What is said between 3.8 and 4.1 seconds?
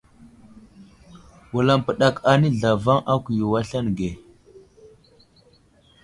ge.